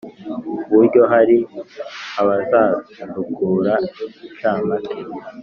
ku 0.63 0.69
buryo 0.73 1.01
hari 1.11 1.37
abazandukura 2.21 3.73
incamake 4.25 4.97